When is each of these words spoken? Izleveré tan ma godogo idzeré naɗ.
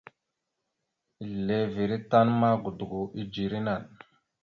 Izleveré 1.25 1.97
tan 2.11 2.27
ma 2.39 2.49
godogo 2.63 3.01
idzeré 3.21 3.59
naɗ. 3.65 3.81